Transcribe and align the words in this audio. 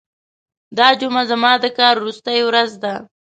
دا 0.77 0.87
جمعه 0.99 1.23
زما 1.31 1.51
د 1.63 1.65
کار 1.77 1.93
وروستۍ 1.99 2.39
ورځ 2.43 2.71
ده. 2.83 2.93